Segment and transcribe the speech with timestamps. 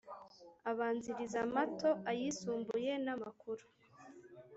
[0.71, 3.63] abanziriza amato ayisumbuye n’amakuru